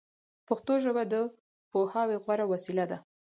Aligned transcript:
پښتو 0.47 0.73
ژبه 0.83 1.03
د 1.11 1.13
پوهاوي 1.71 2.17
غوره 2.23 2.45
وسیله 2.53 2.85
ده 2.91 2.97